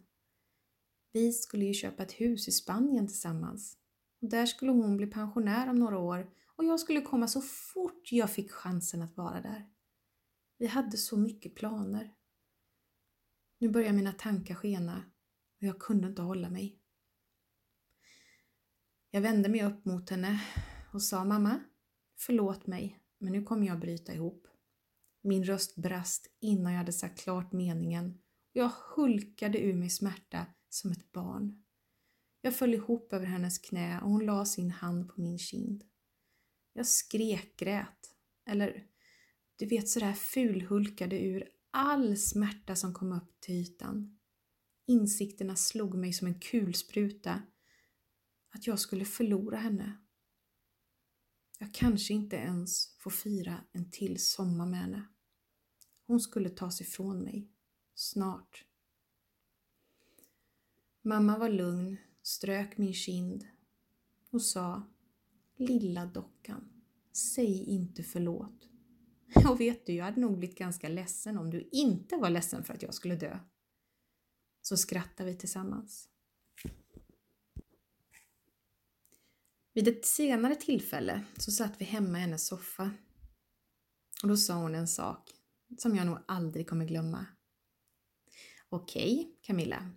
Vi 1.12 1.34
skulle 1.34 1.66
ju 1.66 1.74
köpa 1.74 2.04
ett 2.04 2.12
hus 2.12 2.48
i 2.48 2.52
Spanien 2.52 3.08
tillsammans. 3.08 3.78
Och 4.22 4.30
där 4.30 4.46
skulle 4.46 4.72
hon 4.72 4.98
bli 4.98 5.08
pensionär 5.08 5.70
om 5.70 5.76
några 5.76 5.98
år 5.98 6.34
och 6.56 6.66
jag 6.66 6.80
skulle 6.80 7.02
komma 7.02 7.28
så 7.28 7.42
fort 7.42 8.12
jag 8.12 8.32
fick 8.32 8.52
chansen 8.52 9.02
att 9.02 9.18
vara 9.18 9.42
där. 9.42 9.70
Vi 10.58 10.68
hade 10.68 10.98
så 10.98 11.18
mycket 11.18 11.56
planer. 11.56 12.14
Nu 13.60 13.70
börjar 13.70 13.94
mina 13.94 14.12
tankar 14.12 14.56
skena 14.56 14.98
och 15.62 15.68
jag 15.68 15.80
kunde 15.80 16.08
inte 16.08 16.22
hålla 16.22 16.50
mig. 16.50 16.80
Jag 19.12 19.22
vände 19.22 19.50
mig 19.50 19.64
upp 19.64 19.86
mot 19.86 20.10
henne 20.10 20.42
och 20.94 21.02
sa 21.02 21.26
Mamma, 21.26 21.64
förlåt 22.18 22.68
mig, 22.68 23.00
men 23.18 23.32
nu 23.32 23.44
kommer 23.44 23.68
jag 23.68 23.80
bryta 23.80 24.14
ihop. 24.14 24.48
Min 25.22 25.44
röst 25.44 25.76
brast 25.76 26.28
innan 26.40 26.72
jag 26.72 26.80
hade 26.80 26.94
sagt 26.94 27.20
klart 27.20 27.52
meningen 27.52 28.22
jag 28.58 28.72
hulkade 28.96 29.60
ur 29.60 29.74
mig 29.74 29.90
smärta 29.90 30.46
som 30.70 30.92
ett 30.92 31.12
barn. 31.12 31.64
Jag 32.42 32.56
föll 32.56 32.74
ihop 32.74 33.14
över 33.14 33.26
hennes 33.26 33.58
knä 33.60 34.02
och 34.02 34.10
hon 34.10 34.26
la 34.26 34.46
sin 34.46 34.72
hand 34.72 35.10
på 35.10 35.22
min 35.22 35.40
kind. 35.40 35.84
Jag 36.74 36.88
skrekgrät, 36.88 38.16
eller 38.46 38.88
du 39.56 39.66
vet 39.66 39.90
sådär 39.90 40.14
fulhulkade 40.14 41.20
ur 41.20 41.50
all 41.72 42.18
smärta 42.18 42.76
som 42.76 42.94
kom 42.94 43.12
upp 43.12 43.40
till 43.40 43.56
ytan. 43.56 44.20
Insikterna 44.88 45.56
slog 45.56 45.96
mig 45.96 46.14
som 46.14 46.28
en 46.28 46.40
kulspruta 46.40 47.42
att 48.54 48.68
jag 48.68 48.80
skulle 48.80 49.06
förlora 49.06 49.58
henne. 49.58 49.98
Jag 51.60 51.74
kanske 51.74 52.14
inte 52.14 52.36
ens 52.36 52.98
får 52.98 53.12
fira 53.12 53.64
en 53.72 53.92
till 53.92 54.26
sommar 54.26 54.66
med 54.66 54.80
henne. 54.80 55.08
Hon 56.08 56.20
skulle 56.20 56.50
tas 56.50 56.82
ifrån 56.82 57.24
mig. 57.24 57.57
Snart. 58.00 58.66
Mamma 61.02 61.38
var 61.38 61.50
lugn, 61.50 61.98
strök 62.22 62.78
min 62.78 62.94
kind 62.94 63.48
och 64.30 64.42
sa 64.42 64.84
Lilla 65.56 66.06
dockan, 66.06 66.84
säg 67.14 67.64
inte 67.64 68.04
förlåt. 68.04 68.70
Och 69.50 69.60
vet 69.60 69.86
du, 69.86 69.94
jag 69.94 70.06
hade 70.06 70.22
nog 70.22 70.38
blivit 70.38 70.58
ganska 70.58 70.90
ledsen 70.90 71.38
om 71.38 71.50
du 71.50 71.70
inte 71.72 72.18
var 72.18 72.30
ledsen 72.30 72.64
för 72.64 72.74
att 72.74 72.82
jag 72.82 72.94
skulle 72.94 73.16
dö. 73.16 73.40
Så 74.62 74.78
skrattade 74.78 75.32
vi 75.32 75.38
tillsammans. 75.38 76.10
Vid 79.74 79.88
ett 79.88 80.06
senare 80.06 80.56
tillfälle 80.56 81.26
så 81.38 81.52
satt 81.52 81.82
vi 81.82 81.86
hemma 81.86 82.18
i 82.18 82.22
hennes 82.22 82.48
soffa 82.48 82.92
och 84.24 84.30
då 84.30 84.38
sa 84.38 84.54
hon 84.54 84.76
en 84.76 84.88
sak 84.88 85.32
som 85.78 85.96
jag 85.96 86.06
nog 86.06 86.18
aldrig 86.28 86.70
kommer 86.70 86.86
glömma. 86.86 87.26
Okej, 88.70 89.20
okay, 89.20 89.34
Camilla. 89.42 89.92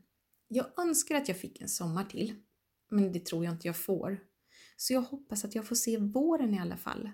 Jag 0.49 0.79
önskar 0.79 1.15
att 1.15 1.29
jag 1.29 1.37
fick 1.41 1.61
en 1.61 1.69
sommar 1.69 2.05
till, 2.05 2.35
men 2.89 3.13
det 3.13 3.27
tror 3.27 3.45
jag 3.45 3.55
inte 3.55 3.69
jag 3.69 3.77
får. 3.77 4.21
Så 4.77 4.93
jag 4.93 5.03
hoppas 5.03 5.45
att 5.45 5.55
jag 5.55 5.67
får 5.67 5.77
se 5.77 5.99
våren 5.99 6.55
i 6.55 6.59
alla 6.59 6.77
fall. 6.77 7.11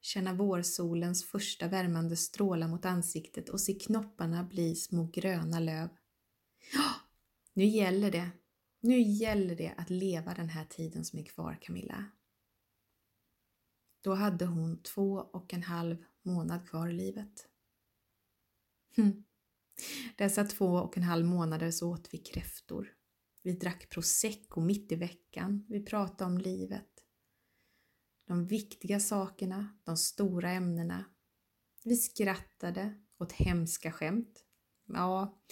Känna 0.00 0.32
vårsolens 0.32 1.24
första 1.24 1.68
värmande 1.68 2.16
strålar 2.16 2.68
mot 2.68 2.84
ansiktet 2.84 3.48
och 3.48 3.60
se 3.60 3.74
knopparna 3.74 4.44
bli 4.44 4.74
små 4.74 5.10
gröna 5.12 5.60
löv. 5.60 5.88
Nu 7.52 7.64
gäller 7.64 8.10
det. 8.10 8.30
Nu 8.80 9.00
gäller 9.00 9.56
det 9.56 9.74
att 9.76 9.90
leva 9.90 10.34
den 10.34 10.48
här 10.48 10.64
tiden 10.64 11.04
som 11.04 11.18
är 11.18 11.24
kvar, 11.24 11.58
Camilla. 11.62 12.04
Då 14.00 14.14
hade 14.14 14.46
hon 14.46 14.82
två 14.82 15.12
och 15.12 15.54
en 15.54 15.62
halv 15.62 16.04
månad 16.22 16.68
kvar 16.68 16.88
i 16.88 16.92
livet. 16.92 17.48
Hm. 18.96 19.24
Dessa 20.16 20.44
två 20.44 20.66
och 20.66 20.96
en 20.96 21.02
halv 21.02 21.26
månader 21.26 21.70
så 21.70 21.90
åt 21.90 22.08
vi 22.14 22.18
kräftor. 22.18 22.92
Vi 23.42 23.52
drack 23.52 23.88
prosecco 23.90 24.60
mitt 24.60 24.92
i 24.92 24.96
veckan. 24.96 25.66
Vi 25.68 25.84
pratade 25.84 26.30
om 26.30 26.38
livet. 26.38 26.90
De 28.26 28.46
viktiga 28.46 29.00
sakerna, 29.00 29.78
de 29.84 29.96
stora 29.96 30.50
ämnena. 30.50 31.04
Vi 31.84 31.96
skrattade 31.96 32.94
åt 33.18 33.32
hemska 33.32 33.92
skämt. 33.92 34.44
Ja, 34.86 35.42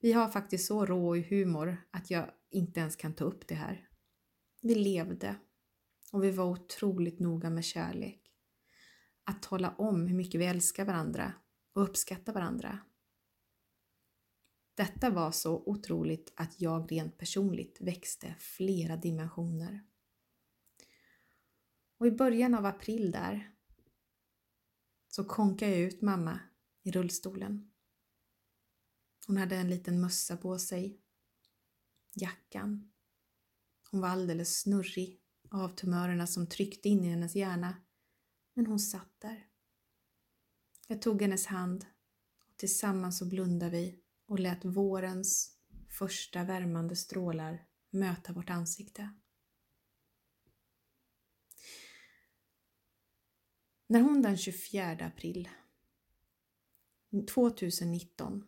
vi 0.00 0.12
har 0.12 0.28
faktiskt 0.28 0.66
så 0.66 0.86
rå 0.86 1.16
humor 1.16 1.76
att 1.90 2.10
jag 2.10 2.30
inte 2.50 2.80
ens 2.80 2.96
kan 2.96 3.14
ta 3.14 3.24
upp 3.24 3.48
det 3.48 3.54
här. 3.54 3.88
Vi 4.62 4.74
levde 4.74 5.36
och 6.12 6.24
vi 6.24 6.30
var 6.30 6.44
otroligt 6.44 7.20
noga 7.20 7.50
med 7.50 7.64
kärlek. 7.64 8.32
Att 9.24 9.42
tala 9.42 9.74
om 9.78 10.06
hur 10.06 10.16
mycket 10.16 10.40
vi 10.40 10.44
älskar 10.44 10.84
varandra 10.84 11.32
och 11.74 11.82
uppskattar 11.82 12.32
varandra. 12.32 12.78
Detta 14.78 15.10
var 15.10 15.30
så 15.32 15.62
otroligt 15.66 16.32
att 16.36 16.60
jag 16.60 16.92
rent 16.92 17.18
personligt 17.18 17.80
växte 17.80 18.34
flera 18.38 18.96
dimensioner. 18.96 19.84
Och 21.98 22.06
i 22.06 22.10
början 22.10 22.54
av 22.54 22.66
april 22.66 23.10
där 23.10 23.54
så 25.08 25.24
konkade 25.24 25.70
jag 25.70 25.80
ut 25.80 26.02
mamma 26.02 26.40
i 26.82 26.90
rullstolen. 26.90 27.70
Hon 29.26 29.36
hade 29.36 29.56
en 29.56 29.70
liten 29.70 30.00
mössa 30.00 30.36
på 30.36 30.58
sig, 30.58 31.00
jackan. 32.14 32.92
Hon 33.90 34.00
var 34.00 34.08
alldeles 34.08 34.60
snurrig 34.60 35.20
av 35.50 35.68
tumörerna 35.68 36.26
som 36.26 36.46
tryckte 36.46 36.88
in 36.88 37.04
i 37.04 37.08
hennes 37.08 37.36
hjärna. 37.36 37.76
Men 38.54 38.66
hon 38.66 38.80
satt 38.80 39.20
där. 39.20 39.46
Jag 40.88 41.02
tog 41.02 41.22
hennes 41.22 41.46
hand 41.46 41.86
och 42.50 42.56
tillsammans 42.56 43.18
så 43.18 43.24
blundade 43.24 43.70
vi 43.70 44.02
och 44.28 44.40
lät 44.40 44.64
vårens 44.64 45.56
första 45.88 46.44
värmande 46.44 46.96
strålar 46.96 47.66
möta 47.90 48.32
vårt 48.32 48.50
ansikte. 48.50 49.14
När 53.86 54.00
hon 54.00 54.22
den 54.22 54.36
24 54.36 55.06
april 55.06 55.48
2019 57.34 58.44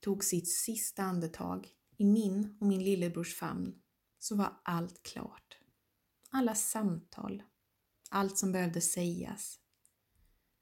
tog 0.00 0.24
sitt 0.24 0.48
sista 0.52 1.02
andetag 1.02 1.68
i 1.96 2.04
min 2.04 2.56
och 2.60 2.66
min 2.66 2.84
lillebrors 2.84 3.36
famn 3.36 3.82
så 4.18 4.36
var 4.36 4.60
allt 4.64 5.02
klart. 5.02 5.58
Alla 6.30 6.54
samtal, 6.54 7.42
allt 8.10 8.38
som 8.38 8.52
behövde 8.52 8.80
sägas. 8.80 9.60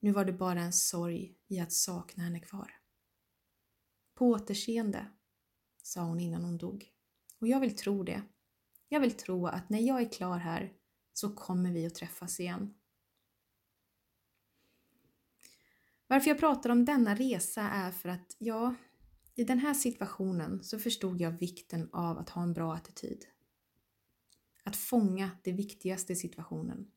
Nu 0.01 0.13
var 0.13 0.25
det 0.25 0.33
bara 0.33 0.61
en 0.61 0.73
sorg 0.73 1.37
i 1.49 1.61
att 1.61 1.73
sakna 1.73 2.25
henne 2.25 2.41
kvar. 2.41 2.77
På 4.19 4.27
återseende, 4.27 5.07
sa 5.83 6.03
hon 6.03 6.21
innan 6.21 6.45
hon 6.45 6.59
dog. 6.59 6.93
Och 7.41 7.49
jag 7.49 7.61
vill 7.61 7.77
tro 7.77 8.03
det. 8.03 8.23
Jag 8.89 9.01
vill 9.01 9.13
tro 9.13 9.47
att 9.47 9.69
när 9.69 9.79
jag 9.79 10.01
är 10.01 10.09
klar 10.09 10.39
här 10.39 10.73
så 11.13 11.35
kommer 11.35 11.73
vi 11.73 11.87
att 11.87 11.95
träffas 11.95 12.41
igen. 12.41 12.75
Varför 16.07 16.31
jag 16.31 16.39
pratar 16.39 16.71
om 16.71 16.85
denna 16.85 17.15
resa 17.15 17.63
är 17.63 17.91
för 17.91 18.09
att, 18.09 18.37
ja, 18.39 18.75
i 19.35 19.45
den 19.45 19.59
här 19.59 19.75
situationen 19.75 20.63
så 20.63 20.79
förstod 20.79 21.21
jag 21.21 21.31
vikten 21.31 21.89
av 21.93 22.19
att 22.19 22.31
ha 22.31 22.43
en 22.43 22.53
bra 22.53 22.75
attityd. 22.75 23.27
Att 24.65 24.77
fånga 24.77 25.31
det 25.43 25.53
viktigaste 25.53 26.13
i 26.13 26.17
situationen. 26.17 26.91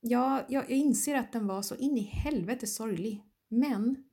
Ja, 0.00 0.46
jag 0.48 0.70
inser 0.70 1.14
att 1.14 1.32
den 1.32 1.46
var 1.46 1.62
så 1.62 1.76
in 1.76 1.98
i 1.98 2.02
helvete 2.02 2.66
sorglig, 2.66 3.24
men 3.48 4.04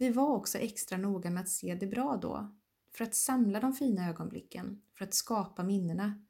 vi 0.00 0.10
var 0.10 0.28
också 0.28 0.58
extra 0.58 0.98
noga 0.98 1.30
med 1.30 1.40
att 1.40 1.48
se 1.48 1.74
det 1.74 1.86
bra 1.86 2.16
då, 2.22 2.56
för 2.92 3.04
att 3.04 3.14
samla 3.14 3.60
de 3.60 3.72
fina 3.72 4.08
ögonblicken, 4.08 4.82
för 4.98 5.04
att 5.04 5.14
skapa 5.14 5.62
minnena. 5.62 6.26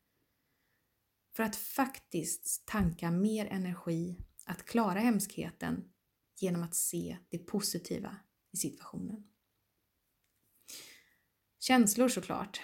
För 1.37 1.43
att 1.43 1.57
faktiskt 1.57 2.67
tanka 2.67 3.11
mer 3.11 3.47
energi 3.47 4.19
att 4.47 4.65
klara 4.65 4.99
hemskheten 4.99 5.93
genom 6.41 6.63
att 6.63 6.75
se 6.75 7.19
det 7.29 7.39
positiva 7.39 8.17
i 8.53 8.57
situationen. 8.57 9.25
Känslor 11.59 12.09
såklart. 12.09 12.61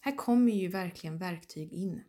Här 0.00 0.16
kommer 0.16 0.52
ju 0.52 0.68
verkligen 0.68 1.18
verktyg 1.18 1.72
in. 1.72 2.02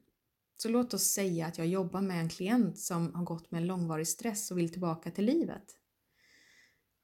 Så 0.57 0.69
låt 0.69 0.93
oss 0.93 1.03
säga 1.03 1.47
att 1.47 1.57
jag 1.57 1.67
jobbar 1.67 2.01
med 2.01 2.19
en 2.19 2.29
klient 2.29 2.79
som 2.79 3.13
har 3.13 3.23
gått 3.23 3.51
med 3.51 3.61
en 3.61 3.67
långvarig 3.67 4.07
stress 4.07 4.51
och 4.51 4.57
vill 4.57 4.71
tillbaka 4.71 5.11
till 5.11 5.25
livet. 5.25 5.76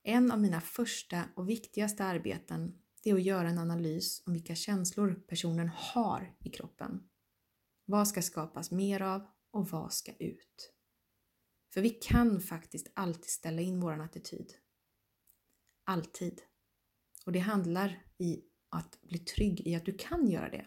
En 0.03 0.31
av 0.31 0.41
mina 0.41 0.61
första 0.61 1.23
och 1.35 1.49
viktigaste 1.49 2.05
arbeten 2.05 2.79
är 3.03 3.13
att 3.13 3.23
göra 3.23 3.49
en 3.49 3.57
analys 3.57 4.23
om 4.25 4.33
vilka 4.33 4.55
känslor 4.55 5.23
personen 5.27 5.67
har 5.67 6.35
i 6.39 6.49
kroppen. 6.49 7.09
Vad 7.85 8.07
ska 8.07 8.21
skapas 8.21 8.71
mer 8.71 9.01
av 9.01 9.27
och 9.51 9.69
vad 9.69 9.93
ska 9.93 10.11
ut? 10.13 10.73
För 11.73 11.81
vi 11.81 11.89
kan 11.89 12.41
faktiskt 12.41 12.91
alltid 12.93 13.29
ställa 13.29 13.61
in 13.61 13.79
vår 13.79 14.01
attityd. 14.01 14.53
Alltid. 15.85 16.41
Och 17.25 17.31
det 17.31 17.39
handlar 17.39 18.05
i 18.17 18.43
att 18.69 19.01
bli 19.01 19.19
trygg 19.19 19.67
i 19.67 19.75
att 19.75 19.85
du 19.85 19.97
kan 19.97 20.27
göra 20.27 20.49
det. 20.49 20.65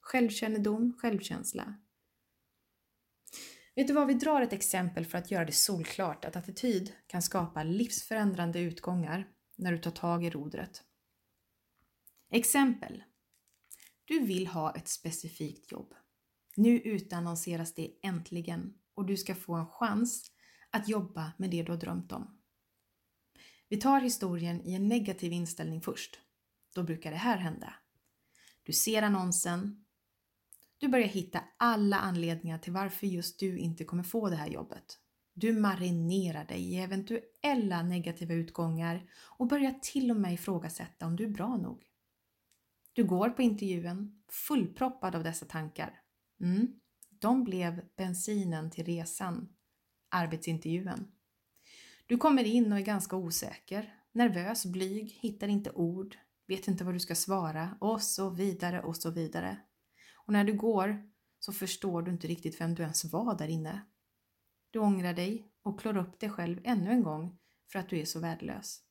Självkännedom, 0.00 0.92
självkänsla. 0.98 1.74
Vet 3.78 3.86
du 3.86 3.92
vad, 3.92 4.06
vi 4.06 4.14
drar 4.14 4.40
ett 4.40 4.52
exempel 4.52 5.06
för 5.06 5.18
att 5.18 5.30
göra 5.30 5.44
det 5.44 5.52
solklart 5.52 6.24
att 6.24 6.36
attityd 6.36 6.92
kan 7.06 7.22
skapa 7.22 7.62
livsförändrande 7.62 8.60
utgångar 8.60 9.28
när 9.56 9.72
du 9.72 9.78
tar 9.78 9.90
tag 9.90 10.24
i 10.24 10.30
rodret. 10.30 10.82
Exempel. 12.30 13.02
Du 14.04 14.20
vill 14.20 14.46
ha 14.46 14.74
ett 14.76 14.88
specifikt 14.88 15.72
jobb. 15.72 15.94
Nu 16.56 16.78
utannonseras 16.78 17.74
det 17.74 17.90
äntligen 18.02 18.74
och 18.94 19.06
du 19.06 19.16
ska 19.16 19.34
få 19.34 19.54
en 19.54 19.66
chans 19.66 20.30
att 20.70 20.88
jobba 20.88 21.32
med 21.36 21.50
det 21.50 21.62
du 21.62 21.72
har 21.72 21.78
drömt 21.78 22.12
om. 22.12 22.40
Vi 23.68 23.76
tar 23.76 24.00
historien 24.00 24.62
i 24.62 24.74
en 24.74 24.88
negativ 24.88 25.32
inställning 25.32 25.80
först. 25.80 26.20
Då 26.74 26.82
brukar 26.82 27.10
det 27.10 27.16
här 27.16 27.36
hända. 27.36 27.74
Du 28.62 28.72
ser 28.72 29.02
annonsen. 29.02 29.84
Du 30.78 30.88
börjar 30.88 31.08
hitta 31.08 31.44
alla 31.56 31.96
anledningar 31.96 32.58
till 32.58 32.72
varför 32.72 33.06
just 33.06 33.40
du 33.40 33.58
inte 33.58 33.84
kommer 33.84 34.02
få 34.02 34.28
det 34.28 34.36
här 34.36 34.48
jobbet. 34.48 34.98
Du 35.34 35.52
marinerar 35.52 36.44
dig 36.44 36.60
i 36.60 36.78
eventuella 36.78 37.82
negativa 37.82 38.34
utgångar 38.34 39.10
och 39.38 39.46
börjar 39.46 39.72
till 39.82 40.10
och 40.10 40.16
med 40.16 40.34
ifrågasätta 40.34 41.06
om 41.06 41.16
du 41.16 41.24
är 41.24 41.28
bra 41.28 41.56
nog. 41.56 41.84
Du 42.92 43.04
går 43.04 43.30
på 43.30 43.42
intervjun 43.42 44.22
fullproppad 44.28 45.14
av 45.14 45.24
dessa 45.24 45.46
tankar. 45.46 46.00
Mm, 46.40 46.80
de 47.10 47.44
blev 47.44 47.84
bensinen 47.96 48.70
till 48.70 48.84
resan, 48.84 49.48
arbetsintervjun. 50.10 51.12
Du 52.06 52.16
kommer 52.16 52.44
in 52.44 52.72
och 52.72 52.78
är 52.78 52.82
ganska 52.82 53.16
osäker, 53.16 53.94
nervös, 54.12 54.66
blyg, 54.66 55.18
hittar 55.20 55.48
inte 55.48 55.70
ord, 55.70 56.16
vet 56.46 56.68
inte 56.68 56.84
vad 56.84 56.94
du 56.94 57.00
ska 57.00 57.14
svara 57.14 57.76
och 57.80 58.02
så 58.02 58.30
vidare 58.30 58.82
och 58.82 58.96
så 58.96 59.10
vidare. 59.10 59.58
Och 60.28 60.32
när 60.32 60.44
du 60.44 60.52
går 60.52 61.10
så 61.38 61.52
förstår 61.52 62.02
du 62.02 62.10
inte 62.10 62.26
riktigt 62.26 62.60
vem 62.60 62.74
du 62.74 62.82
ens 62.82 63.04
var 63.04 63.38
där 63.38 63.48
inne. 63.48 63.80
Du 64.70 64.78
ångrar 64.78 65.14
dig 65.14 65.52
och 65.62 65.80
klår 65.80 65.96
upp 65.96 66.20
dig 66.20 66.30
själv 66.30 66.60
ännu 66.64 66.90
en 66.90 67.02
gång 67.02 67.38
för 67.72 67.78
att 67.78 67.88
du 67.88 67.98
är 67.98 68.04
så 68.04 68.20
värdelös. 68.20 68.82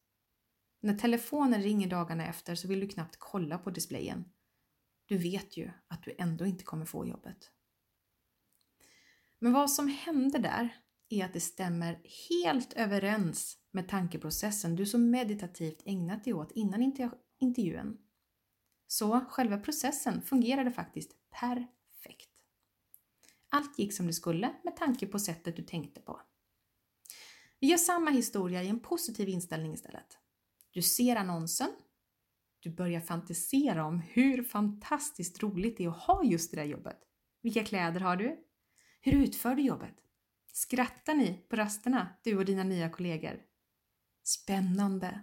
När 0.80 0.98
telefonen 0.98 1.62
ringer 1.62 1.90
dagarna 1.90 2.26
efter 2.28 2.56
så 2.56 2.68
vill 2.68 2.80
du 2.80 2.88
knappt 2.88 3.16
kolla 3.20 3.58
på 3.58 3.70
displayen. 3.70 4.26
Du 5.06 5.18
vet 5.18 5.58
ju 5.58 5.72
att 5.88 6.04
du 6.04 6.16
ändå 6.18 6.46
inte 6.46 6.64
kommer 6.64 6.86
få 6.86 7.06
jobbet. 7.06 7.52
Men 9.40 9.54
vad 9.54 9.72
som 9.72 9.88
hände 9.88 10.40
där 10.40 10.76
är 11.10 11.26
att 11.26 11.34
det 11.34 11.40
stämmer 11.40 12.02
helt 12.30 12.74
överens 12.74 13.58
med 13.72 13.90
tankeprocessen 13.90 14.76
du 14.76 14.86
så 14.86 14.98
meditativt 14.98 15.82
ägnat 15.86 16.24
dig 16.24 16.34
åt 16.34 16.52
innan 16.52 16.94
intervjun. 17.40 17.98
Så 18.88 19.20
själva 19.30 19.58
processen 19.58 20.22
fungerade 20.22 20.72
faktiskt 20.72 21.12
perfekt. 21.40 22.46
Allt 23.50 23.80
gick 23.80 23.94
som 23.94 24.08
det 24.08 24.14
skulle 24.14 24.56
med 24.64 24.76
tanke 24.76 25.08
på 25.08 25.20
sättet 25.20 25.56
du 25.56 25.64
tänkte 25.64 26.02
på. 26.02 26.22
Vi 27.60 27.68
gör 27.68 27.78
samma 27.78 28.12
historia 28.12 28.64
i 28.64 28.68
en 28.68 28.80
positiv 28.80 29.30
inställning 29.30 29.74
istället. 29.74 30.18
Du 30.72 30.82
ser 30.82 31.16
annonsen. 31.16 31.70
Du 32.60 32.70
börjar 32.70 33.02
fantisera 33.02 33.86
om 33.86 34.00
hur 34.00 34.44
fantastiskt 34.44 35.44
roligt 35.44 35.78
det 35.78 35.84
är 35.84 35.90
att 35.90 36.04
ha 36.04 36.24
just 36.24 36.52
det 36.52 36.58
där 36.58 36.64
jobbet. 36.64 37.00
Vilka 37.42 37.64
kläder 37.64 38.00
har 38.00 38.16
du? 38.16 38.44
Hur 39.02 39.14
utför 39.14 39.56
du 39.56 39.62
jobbet? 39.62 39.96
Skrattar 40.54 41.16
ni 41.16 41.46
på 41.50 41.56
rasterna, 41.56 42.10
du 42.24 42.38
och 42.38 42.46
dina 42.46 42.64
nya 42.64 42.90
kollegor? 42.90 43.42
Spännande! 44.24 45.22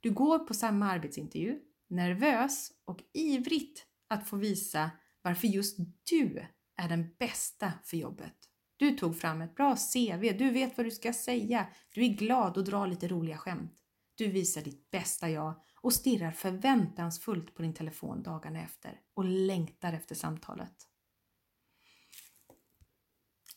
Du 0.00 0.10
går 0.10 0.38
på 0.38 0.54
samma 0.54 0.90
arbetsintervju, 0.90 1.60
nervös 1.88 2.72
och 2.84 3.02
ivrigt 3.12 3.86
att 4.08 4.28
få 4.28 4.36
visa 4.36 4.90
varför 5.22 5.48
just 5.48 5.78
du 6.10 6.46
är 6.76 6.88
den 6.88 7.14
bästa 7.18 7.72
för 7.84 7.96
jobbet. 7.96 8.34
Du 8.76 8.96
tog 8.96 9.20
fram 9.20 9.42
ett 9.42 9.54
bra 9.54 9.76
CV, 9.76 10.36
du 10.38 10.50
vet 10.50 10.76
vad 10.76 10.86
du 10.86 10.90
ska 10.90 11.12
säga, 11.12 11.66
du 11.94 12.04
är 12.04 12.08
glad 12.08 12.56
och 12.56 12.64
drar 12.64 12.86
lite 12.86 13.08
roliga 13.08 13.36
skämt. 13.36 13.74
Du 14.14 14.28
visar 14.28 14.62
ditt 14.62 14.90
bästa 14.90 15.30
jag 15.30 15.54
och 15.80 15.92
stirrar 15.92 16.30
förväntansfullt 16.30 17.54
på 17.54 17.62
din 17.62 17.74
telefon 17.74 18.22
dagarna 18.22 18.62
efter 18.62 19.00
och 19.14 19.24
längtar 19.24 19.92
efter 19.92 20.14
samtalet. 20.14 20.74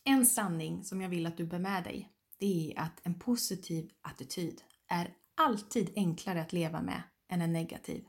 En 0.04 0.26
sanning 0.26 0.84
som 0.84 1.00
jag 1.00 1.08
vill 1.08 1.26
att 1.26 1.36
du 1.36 1.46
bär 1.46 1.58
med 1.58 1.84
dig, 1.84 2.12
det 2.38 2.72
är 2.72 2.80
att 2.80 3.00
en 3.06 3.18
positiv 3.18 3.90
attityd 4.00 4.62
är 4.88 5.14
alltid 5.34 5.92
enklare 5.96 6.42
att 6.42 6.52
leva 6.52 6.82
med 6.82 7.02
än 7.28 7.42
en 7.42 7.52
negativ. 7.52 8.04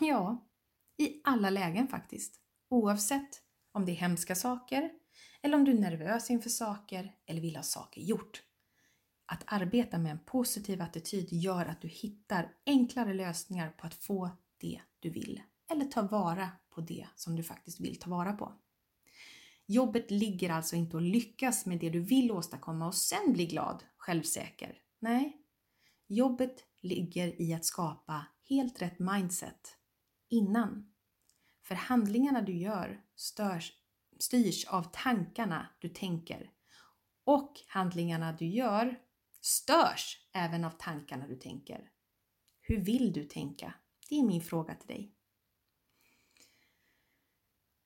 Ja, 0.00 0.48
i 0.98 1.20
alla 1.24 1.50
lägen 1.50 1.88
faktiskt. 1.88 2.40
Oavsett 2.68 3.42
om 3.72 3.86
det 3.86 3.92
är 3.92 3.96
hemska 3.96 4.34
saker 4.34 4.90
eller 5.42 5.56
om 5.56 5.64
du 5.64 5.70
är 5.70 5.78
nervös 5.78 6.30
inför 6.30 6.50
saker 6.50 7.14
eller 7.26 7.40
vill 7.40 7.56
ha 7.56 7.62
saker 7.62 8.00
gjort. 8.00 8.42
Att 9.26 9.42
arbeta 9.46 9.98
med 9.98 10.12
en 10.12 10.24
positiv 10.24 10.82
attityd 10.82 11.28
gör 11.32 11.66
att 11.66 11.80
du 11.80 11.88
hittar 11.88 12.52
enklare 12.66 13.14
lösningar 13.14 13.70
på 13.70 13.86
att 13.86 13.94
få 13.94 14.30
det 14.60 14.80
du 15.00 15.10
vill 15.10 15.42
eller 15.70 15.84
ta 15.84 16.02
vara 16.02 16.50
på 16.70 16.80
det 16.80 17.06
som 17.14 17.36
du 17.36 17.42
faktiskt 17.42 17.80
vill 17.80 17.98
ta 17.98 18.10
vara 18.10 18.32
på. 18.32 18.52
Jobbet 19.66 20.10
ligger 20.10 20.50
alltså 20.50 20.76
inte 20.76 20.96
att 20.96 21.02
lyckas 21.02 21.66
med 21.66 21.78
det 21.78 21.90
du 21.90 22.00
vill 22.00 22.32
åstadkomma 22.32 22.86
och 22.86 22.94
sen 22.94 23.32
bli 23.32 23.46
glad, 23.46 23.84
självsäker. 23.96 24.78
Nej, 24.98 25.36
jobbet 26.06 26.64
ligger 26.80 27.42
i 27.42 27.54
att 27.54 27.64
skapa 27.64 28.26
helt 28.48 28.82
rätt 28.82 28.98
mindset 28.98 29.78
innan. 30.34 30.92
För 31.62 31.74
handlingarna 31.74 32.42
du 32.42 32.56
gör 32.56 33.04
störs, 33.14 33.72
styrs 34.18 34.64
av 34.64 34.82
tankarna 34.92 35.68
du 35.80 35.88
tänker 35.88 36.50
och 37.24 37.60
handlingarna 37.66 38.32
du 38.32 38.46
gör 38.46 39.00
störs 39.40 40.28
även 40.32 40.64
av 40.64 40.70
tankarna 40.70 41.26
du 41.26 41.36
tänker. 41.36 41.90
Hur 42.60 42.76
vill 42.76 43.12
du 43.12 43.24
tänka? 43.24 43.74
Det 44.08 44.18
är 44.18 44.22
min 44.22 44.42
fråga 44.42 44.74
till 44.74 44.88
dig. 44.88 45.14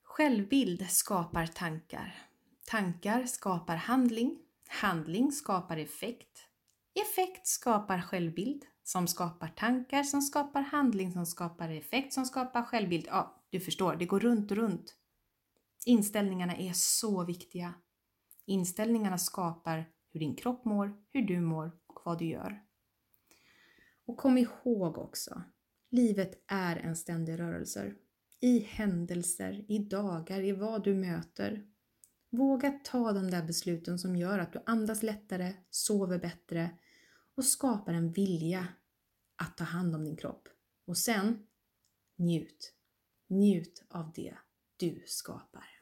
Självbild 0.03 0.91
skapar 0.91 1.47
tankar. 1.47 2.29
Tankar 2.67 3.27
skapar 3.27 3.77
handling. 3.77 4.39
Handling 4.69 5.33
skapar 5.33 5.77
effekt. 5.77 6.47
Effekt 6.95 7.47
skapar 7.47 8.01
självbild 8.01 8.65
som 8.88 9.07
skapar 9.07 9.48
tankar 9.48 10.03
som 10.03 10.22
skapar 10.22 10.62
handling 10.62 11.12
som 11.12 11.27
skapar 11.27 11.70
effekt 11.70 12.12
som 12.12 12.24
skapar 12.24 12.62
självbild. 12.62 13.05
Ja, 13.09 13.44
du 13.51 13.61
förstår, 13.61 13.96
det 13.96 14.05
går 14.05 14.20
runt 14.20 14.51
och 14.51 14.57
runt. 14.57 14.94
Inställningarna 15.87 16.57
är 16.57 16.72
så 16.72 17.24
viktiga. 17.24 17.74
Inställningarna 18.46 19.18
skapar 19.18 19.90
hur 20.11 20.20
din 20.20 20.37
kropp 20.37 20.64
mår, 20.64 20.96
hur 21.11 21.22
du 21.22 21.40
mår 21.40 21.72
och 21.87 22.01
vad 22.05 22.18
du 22.18 22.24
gör. 22.24 22.62
Och 24.07 24.16
kom 24.16 24.38
ihåg 24.38 24.98
också, 24.98 25.42
livet 25.90 26.44
är 26.46 26.77
en 26.77 26.96
ständig 26.96 27.38
rörelse. 27.38 27.94
I 28.40 28.59
händelser, 28.59 29.64
i 29.68 29.79
dagar, 29.79 30.40
i 30.40 30.53
vad 30.53 30.85
du 30.85 30.94
möter. 30.94 31.66
Våga 32.31 32.70
ta 32.70 33.12
de 33.12 33.31
där 33.31 33.42
besluten 33.42 33.98
som 33.98 34.16
gör 34.16 34.38
att 34.38 34.53
du 34.53 34.62
andas 34.66 35.03
lättare, 35.03 35.53
sover 35.70 36.18
bättre 36.18 36.70
och 37.35 37.44
skapar 37.44 37.92
en 37.92 38.12
vilja 38.12 38.68
att 39.38 39.57
ta 39.57 39.64
hand 39.64 39.94
om 39.94 40.05
din 40.05 40.16
kropp. 40.16 40.48
Och 40.87 40.98
sen, 40.98 41.46
njut. 42.16 42.74
Njut 43.27 43.85
av 43.88 44.12
det 44.14 44.35
du 44.77 45.05
skapar. 45.07 45.78